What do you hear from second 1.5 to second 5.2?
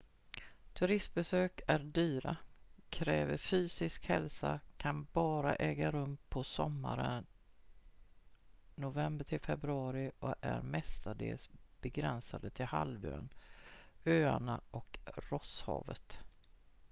är dyra kräver fysisk hälsa kan